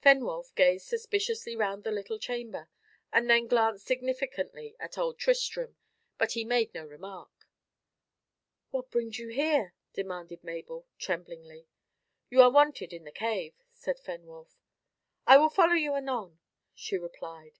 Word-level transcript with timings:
Fenwolf 0.00 0.54
gazed 0.54 0.86
suspiciously 0.86 1.56
round 1.56 1.82
the 1.82 1.90
little 1.90 2.20
chamber, 2.20 2.68
and 3.12 3.28
then 3.28 3.48
glanced 3.48 3.84
significantly 3.84 4.76
at 4.78 4.96
old 4.96 5.18
Tristram, 5.18 5.76
but 6.18 6.34
he 6.34 6.44
made 6.44 6.72
no 6.72 6.84
remark. 6.86 7.32
"What 8.70 8.92
brings 8.92 9.18
you 9.18 9.30
here?" 9.30 9.74
demanded 9.92 10.44
Mabel 10.44 10.86
tremblingly. 11.00 11.66
"You 12.30 12.42
are 12.42 12.50
wanted 12.52 12.92
in 12.92 13.02
the 13.02 13.10
cave," 13.10 13.54
said 13.72 13.98
Fenwolf. 13.98 14.56
"I 15.26 15.36
will 15.36 15.50
follow 15.50 15.74
you 15.74 15.94
anon," 15.96 16.38
she 16.72 16.96
replied. 16.96 17.58